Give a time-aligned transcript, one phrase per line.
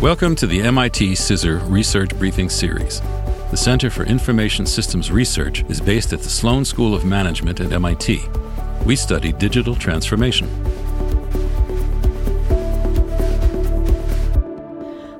[0.00, 3.02] Welcome to the MIT CISR Research Briefing Series.
[3.50, 7.70] The Center for Information Systems Research is based at the Sloan School of Management at
[7.70, 8.22] MIT.
[8.86, 10.48] We study digital transformation.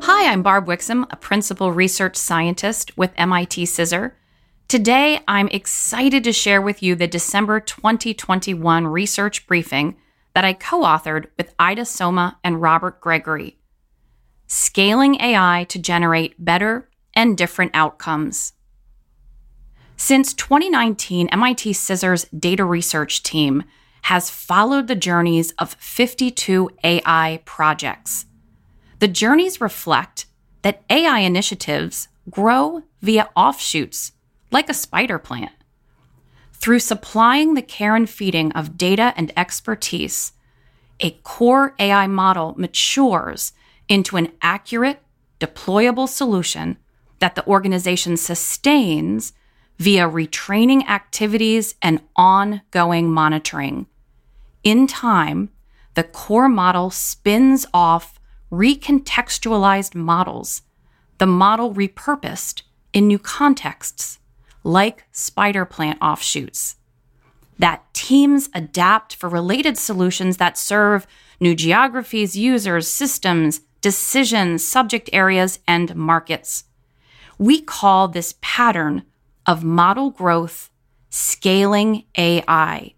[0.00, 4.12] Hi, I'm Barb Wixom, a principal research scientist with MIT CISR.
[4.66, 9.98] Today, I'm excited to share with you the December 2021 research briefing
[10.32, 13.58] that I co authored with Ida Someh and Robert Gregory
[14.52, 18.54] Scaling AI to Generate Better and Different Outcomes.
[19.96, 23.62] Since 2019, MIT CISR's data research team
[24.02, 28.26] has followed the journeys of 52 AI projects.
[28.98, 30.26] The journeys reflect
[30.62, 34.10] that AI initiatives grow via offshoots,
[34.50, 35.52] like a spider plant.
[36.54, 40.32] Through supplying the care and feeding of data and expertise,
[40.98, 43.52] a core AI model matures
[43.90, 45.02] into an accurate,
[45.40, 46.78] deployable solution
[47.18, 49.34] that the organization sustains
[49.78, 53.86] via retraining activities and ongoing monitoring.
[54.62, 55.50] In time,
[55.94, 58.20] the core model spins off
[58.52, 60.62] recontextualized models,
[61.18, 64.18] the model repurposed in new contexts,
[64.62, 66.76] like spider plant offshoots.
[67.58, 71.06] That teams adapt for related solutions that serve
[71.40, 76.64] new geographies, users, systems, decisions, subject areas, and markets.
[77.38, 79.04] We call this pattern
[79.46, 80.70] of model growth
[81.08, 82.94] scaling AI,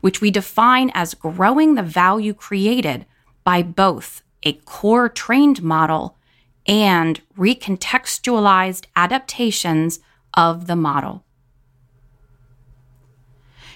[0.00, 3.06] which we define as growing the value created
[3.44, 6.16] by both a core trained model
[6.66, 10.00] and recontextualized adaptations
[10.34, 11.24] of the model.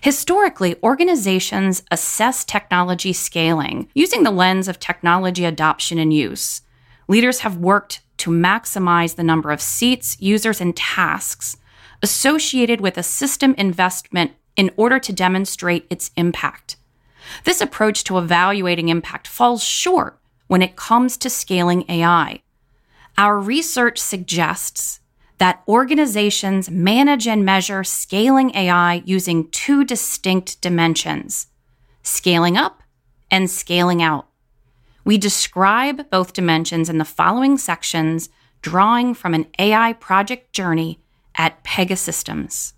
[0.04, 6.60] Historically, organizations assess technology scaling using the lens of technology adoption and use.
[7.08, 11.56] Leaders have worked to maximize the number of seats, users, and tasks
[12.02, 16.76] associated with a system investment in order to demonstrate its impact.
[17.44, 20.18] This approach to evaluating impact falls short
[20.48, 22.42] when it comes to scaling AI.
[23.16, 25.00] Our research suggests
[25.38, 31.48] that organizations manage and measure scaling AI using two distinct dimensions
[32.04, 32.82] scaling up
[33.30, 34.28] and scaling out.
[35.04, 38.28] We describe both dimensions in the following sections,
[38.62, 41.00] drawing from an AI project journey
[41.34, 42.74] at Pegasystems.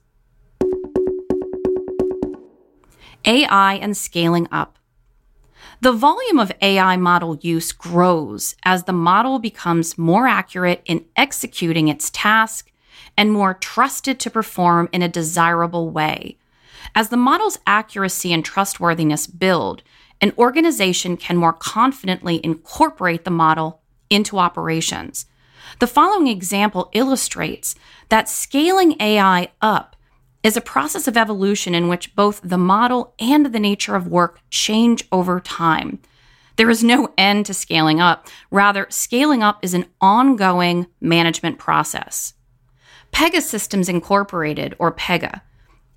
[3.25, 4.79] AI and scaling up.
[5.81, 11.89] The volume of AI model use grows as the model becomes more accurate in executing
[11.89, 12.71] its task
[13.17, 16.39] and more trusted to perform in a desirable way.
[16.95, 19.83] As the model's accuracy and trustworthiness build,
[20.21, 25.27] an organization can more confidently incorporate the model into operations.
[25.79, 27.75] The following example illustrates
[28.09, 29.96] that scaling AI up
[30.43, 34.41] is a process of evolution in which both the model and the nature of work
[34.51, 35.99] change over time.
[36.57, 38.29] There is no end to scaling up.
[38.51, 42.35] Rather, scaling up is an ongoing management process.
[43.13, 45.43] Pegasystems Incorporated, or Pega,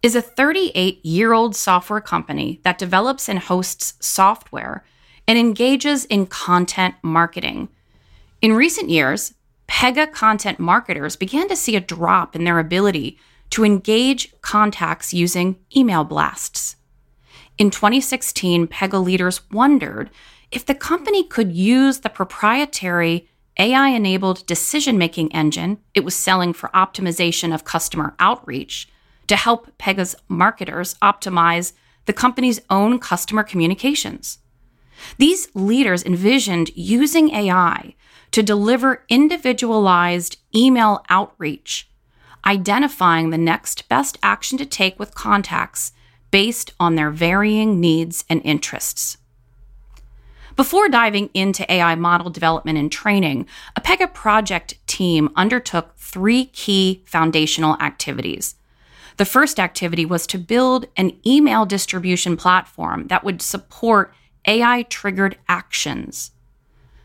[0.02, 4.86] is a 38 year old software company that develops and hosts software
[5.28, 7.70] and engages in content marketing.
[8.42, 9.34] In recent years,
[9.68, 13.20] Pega content marketers began to see a drop in their ability
[13.52, 16.76] to engage contacts using email blasts.
[17.58, 20.10] In 2016, Pega leaders wondered
[20.52, 26.54] if the company could use the proprietary AI enabled decision making engine it was selling
[26.54, 28.88] for optimization of customer outreach
[29.28, 31.74] to help Pega's marketers optimize
[32.06, 34.40] the company's own customer communications.
[35.18, 37.96] These leaders envisioned using AI
[38.32, 41.89] to deliver individualized email outreach
[42.46, 45.92] identifying the next best action to take with contacts
[46.32, 49.18] based on their varying needs and interests.
[50.56, 57.02] Before diving into AI model development and training, a Pega project team undertook three key
[57.06, 58.56] foundational activities.
[59.16, 64.14] The first activity was to build an email distribution platform that would support
[64.46, 66.32] AI triggered actions.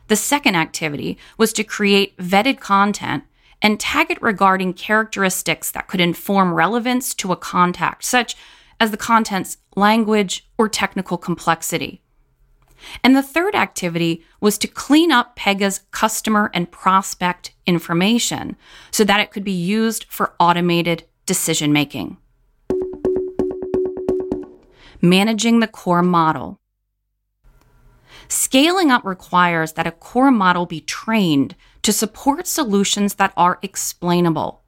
[0.09, 3.25] The second activity was to create vetted content
[3.63, 8.37] and tag it regarding characteristics that could inform relevance to a contact, such
[8.81, 12.03] as the content's language or technical complexity.
[13.03, 18.57] And the third activity was to clean up Pega's customer and prospect information
[18.91, 22.19] so that it could be used for automated decision making.
[25.01, 26.61] Managing the core model.
[28.35, 34.61] Scaling up requires that a core model be trained to support solutions that are explainable,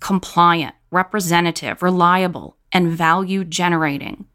[0.00, 4.26] compliant, representative, reliable, and value generating.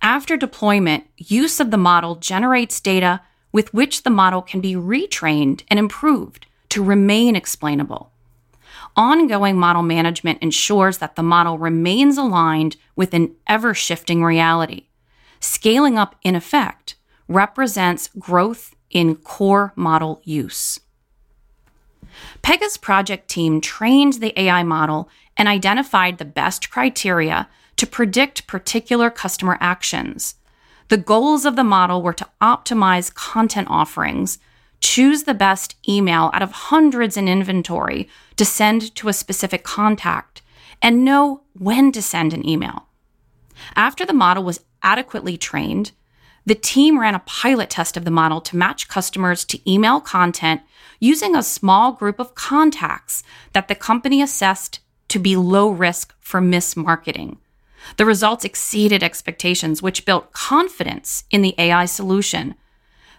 [0.00, 5.64] After deployment, use of the model generates data with which the model can be retrained
[5.66, 8.12] and improved to remain explainable.
[8.94, 14.86] Ongoing model management ensures that the model remains aligned with an ever shifting reality.
[15.40, 16.94] Scaling up, in effect,
[17.28, 20.80] represents growth in core model use.
[22.42, 29.10] Pega's project team trained the AI model and identified the best criteria to predict particular
[29.10, 30.36] customer actions.
[30.88, 34.38] The goals of the model were to optimize content offerings,
[34.80, 40.42] choose the best email out of hundreds in inventory to send to a specific contact,
[40.80, 42.86] and know when to send an email.
[43.74, 45.92] After the model was adequately trained,
[46.46, 50.62] the team ran a pilot test of the model to match customers to email content
[51.00, 53.22] using a small group of contacts
[53.52, 54.78] that the company assessed
[55.08, 57.36] to be low risk for mismarketing.
[57.96, 62.54] The results exceeded expectations, which built confidence in the AI solution.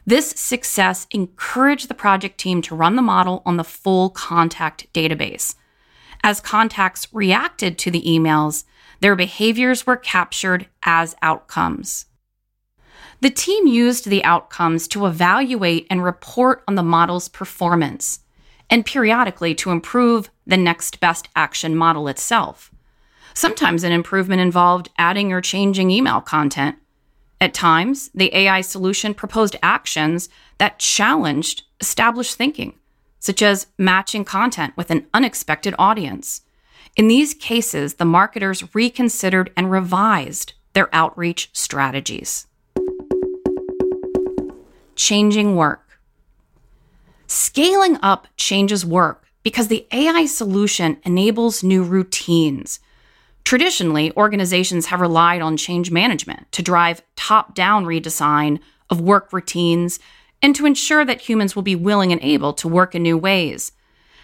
[0.06, 5.56] This success encouraged the project team to run the model on the full contact database.
[6.24, 8.64] As contacts reacted to the emails,
[9.00, 12.07] their behaviors were captured as outcomes.
[13.20, 18.20] The team used the outcomes to evaluate and report on the model's performance,
[18.70, 22.72] and periodically to improve the next best action model itself.
[23.34, 26.76] Sometimes an improvement involved adding or changing email content.
[27.42, 30.30] At times, the AI solution proposed actions
[30.60, 32.78] that challenged established thinking,
[33.20, 36.42] such as matching content with an unexpected audience.
[36.96, 42.47] In these cases, the marketers reconsidered and revised their outreach strategies
[44.98, 46.00] changing work.
[47.28, 52.82] Scaling up changes work because the AI solution enables new routines.
[53.46, 58.60] Traditionally, organizations have relied on change management to drive top down redesign
[58.90, 60.00] of work routines
[60.42, 63.72] and to ensure that humans will be willing and able to work in new ways.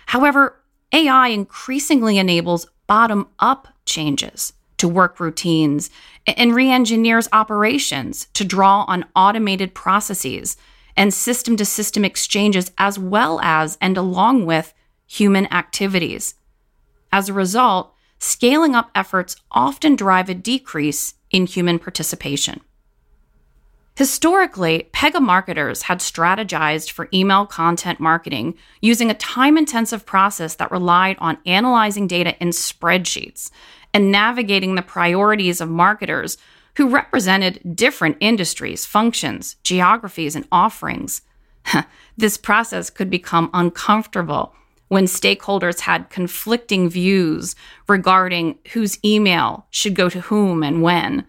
[0.08, 0.60] However,
[0.92, 5.90] AI increasingly enables bottom up changes to work routines
[6.26, 10.58] and re engineers operations to draw on automated processes
[10.96, 14.74] and system to system exchanges, as well as and along with
[15.08, 16.36] human activities.
[17.12, 22.62] As a result, scaling up efforts often drive a decrease in human participation.
[23.96, 30.72] Historically, Pega marketers had strategized for email content marketing using a time intensive process that
[30.72, 33.52] relied on analyzing data in spreadsheets
[33.94, 36.38] and navigating the priorities of marketers
[36.76, 41.22] who represented different industries, functions, geographies, and offerings.
[42.18, 44.54] this process could become uncomfortable
[44.88, 47.56] when stakeholders had conflicting views
[47.88, 51.26] regarding whose email should go to whom and when.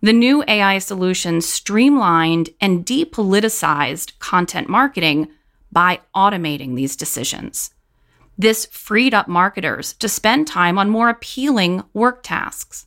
[0.00, 5.28] The new AI solution streamlined and depoliticized content marketing
[5.72, 7.70] by automating these decisions.
[8.38, 12.86] This freed up marketers to spend time on more appealing work tasks.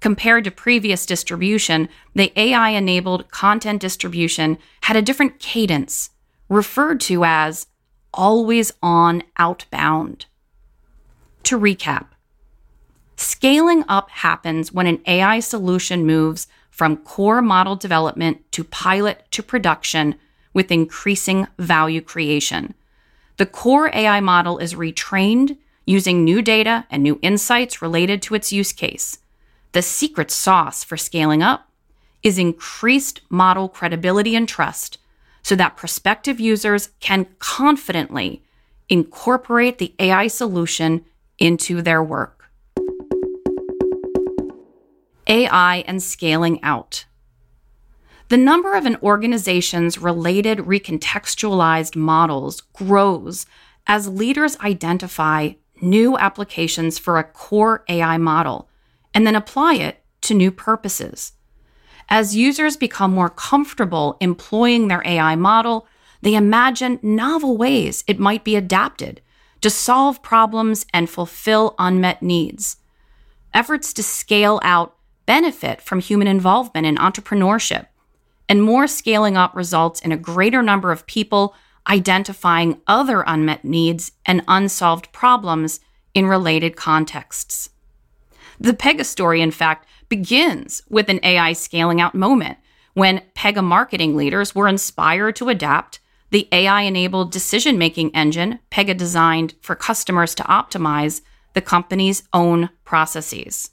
[0.00, 6.10] Compared to previous distribution, the AI enabled content distribution had a different cadence,
[6.48, 7.66] referred to as
[8.12, 10.26] always on outbound.
[11.44, 12.08] To recap,
[13.16, 19.42] scaling up happens when an AI solution moves from core model development to pilot to
[19.42, 20.16] production
[20.52, 22.74] with increasing value creation.
[23.38, 28.52] The core AI model is retrained using new data and new insights related to its
[28.52, 29.18] use case.
[29.72, 31.68] The secret sauce for scaling up
[32.22, 34.98] is increased model credibility and trust
[35.42, 38.42] so that prospective users can confidently
[38.88, 41.04] incorporate the AI solution
[41.38, 42.50] into their work.
[45.26, 47.05] AI and scaling out.
[48.28, 53.46] The number of an organization's related recontextualized models grows
[53.86, 58.68] as leaders identify new applications for a core AI model
[59.14, 61.34] and then apply it to new purposes.
[62.08, 65.86] As users become more comfortable employing their AI model,
[66.22, 69.20] they imagine novel ways it might be adapted
[69.60, 72.78] to solve problems and fulfill unmet needs.
[73.54, 77.86] Efforts to scale out benefit from human involvement in entrepreneurship
[78.48, 81.54] and more scaling up results in a greater number of people
[81.88, 85.80] identifying other unmet needs and unsolved problems
[86.14, 87.70] in related contexts.
[88.58, 92.58] The Pega story, in fact, begins with an AI scaling out moment
[92.94, 96.00] when Pega marketing leaders were inspired to adapt
[96.30, 101.20] the AI enabled decision making engine Pega designed for customers to optimize
[101.52, 103.70] the company's own processes.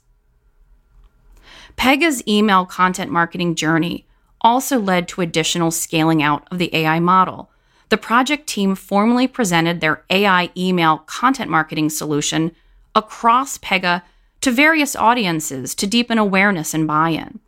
[1.76, 4.06] Pega's email content marketing journey
[4.44, 7.50] also led to additional scaling out of the AI model.
[7.88, 12.52] The project team formally presented their AI email content marketing solution
[12.94, 14.02] across Pega
[14.42, 17.40] to various audiences to deepen awareness and buy in.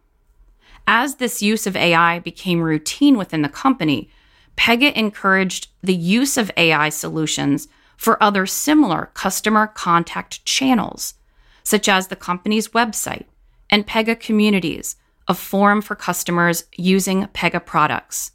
[0.86, 4.08] As this use of AI became routine within the company,
[4.56, 11.14] Pega encouraged the use of AI solutions for other similar customer contact channels,
[11.62, 13.26] such as the company's website
[13.68, 14.96] and Pega communities,
[15.28, 18.32] a forum for customers using Pega products.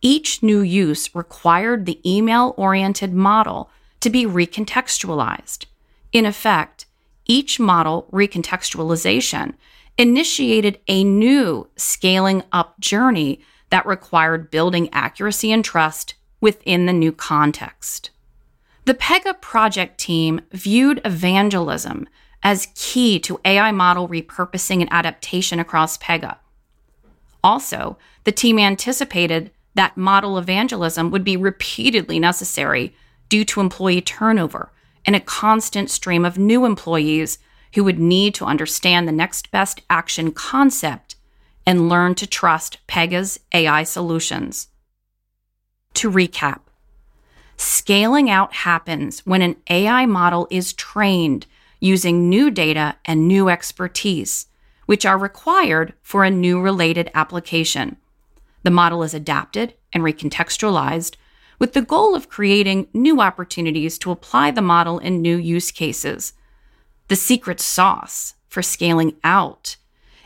[0.00, 5.66] Each new use required the email oriented model to be recontextualized.
[6.12, 6.86] In effect,
[7.24, 9.54] each model recontextualization
[9.96, 13.40] initiated a new scaling up journey
[13.70, 18.10] that required building accuracy and trust within the new context.
[18.84, 22.08] The Pega project team viewed evangelism
[22.42, 26.36] as key to AI model repurposing and adaptation across Pega.
[27.44, 32.94] Also, the team anticipated that model evangelism would be repeatedly necessary
[33.28, 34.70] due to employee turnover
[35.06, 37.38] and a constant stream of new employees
[37.74, 41.16] who would need to understand the next best action concept
[41.66, 44.68] and learn to trust Pega's AI solutions.
[45.94, 46.60] To recap,
[47.56, 51.46] scaling out happens when an AI model is trained
[51.82, 54.46] using new data and new expertise,
[54.86, 57.96] which are required for a new related application.
[58.62, 61.16] The model is adapted and recontextualized
[61.58, 66.34] with the goal of creating new opportunities to apply the model in new use cases.
[67.08, 69.76] The secret sauce for scaling out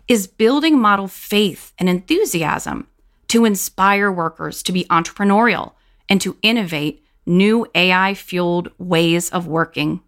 [0.08, 2.86] is building model faith and enthusiasm
[3.28, 5.72] to inspire workers to be entrepreneurial
[6.06, 10.02] and to innovate new AI fueled ways of working.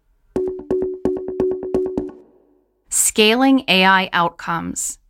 [3.18, 5.00] Scaling AI outcomes.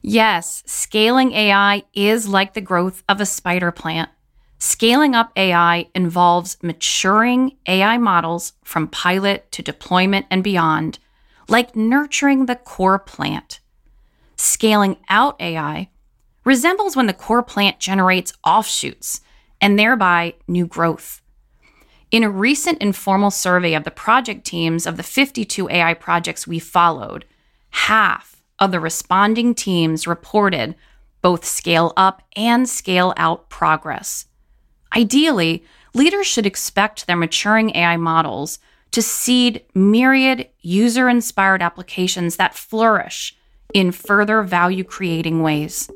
[0.00, 4.10] Yes, scaling AI is like the growth of a spider plant.
[4.60, 11.00] Scaling up AI involves maturing AI models from pilot to deployment and beyond,
[11.48, 13.58] like nurturing the core plant.
[14.36, 15.90] Scaling out AI
[16.44, 19.20] resembles when the core plant generates offshoots
[19.60, 21.22] and thereby new growth.
[22.12, 26.60] In a recent informal survey of the project teams of the 52 AI projects we
[26.60, 27.24] followed,
[27.70, 30.76] half of the responding teams reported
[31.20, 34.26] both scale up and scale out progress.
[34.94, 38.60] Ideally, leaders should expect their maturing AI models
[38.92, 43.36] to seed myriad user inspired applications that flourish
[43.74, 45.90] in further value creating ways.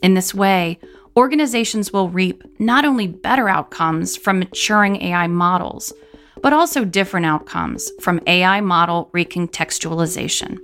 [0.00, 0.78] In this way,
[1.16, 5.92] organizations will reap not only better outcomes from maturing AI models,
[6.42, 10.58] but also different outcomes from AI model recontextualization.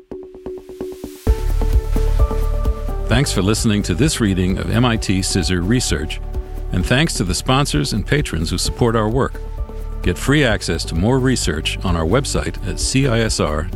[3.08, 6.20] Thanks for listening to this reading of MIT CISR Research,
[6.72, 9.40] and thanks to the sponsors and patrons who support our work.
[10.02, 13.66] Get free access to more research on our website at cisr.mit.edu.